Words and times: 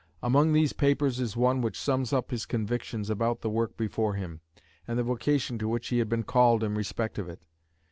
Among 0.23 0.51
these 0.51 0.73
papers 0.73 1.19
is 1.19 1.37
one 1.37 1.61
which 1.61 1.79
sums 1.79 2.11
up 2.11 2.31
his 2.31 2.47
convictions 2.47 3.07
about 3.11 3.41
the 3.41 3.51
work 3.51 3.77
before 3.77 4.15
him, 4.15 4.41
and 4.87 4.97
the 4.97 5.03
vocation 5.03 5.59
to 5.59 5.67
which 5.67 5.89
he 5.89 5.99
had 5.99 6.09
been 6.09 6.23
called 6.23 6.63
in 6.63 6.73
respect 6.73 7.19
of 7.19 7.29
it. 7.29 7.43